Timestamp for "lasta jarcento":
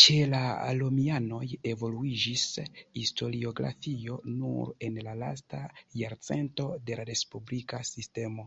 5.22-6.66